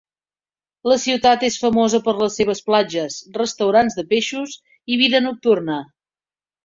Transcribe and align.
La 0.91 0.95
ciutat 1.01 1.43
és 1.49 1.57
famosa 1.65 1.99
per 2.07 2.15
les 2.21 2.37
seves 2.41 2.63
platges, 2.69 3.17
restaurants 3.37 4.01
de 4.01 4.07
peixos 4.15 4.57
i 4.95 4.99
vida 5.03 5.23
nocturna. 5.27 5.77